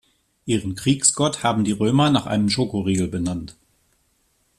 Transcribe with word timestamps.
Ihren 0.45 0.73
Kriegsgott 0.73 1.43
haben 1.43 1.63
die 1.63 1.73
Römer 1.73 2.09
nach 2.09 2.25
einem 2.25 2.49
Schokoriegel 2.49 3.07
benannt. 3.07 3.55